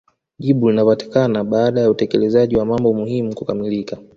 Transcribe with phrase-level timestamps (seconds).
[0.39, 3.97] Jibu litapatikana baada ya utekelezaji wa mambo muhimu kukamilka